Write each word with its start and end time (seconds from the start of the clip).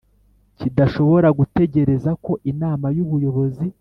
Kidashobora 0.59 1.27
gutegereza 1.39 2.11
ko 2.25 2.31
inama 2.51 2.87
y 2.95 2.99
ubuyobozi 3.05 3.65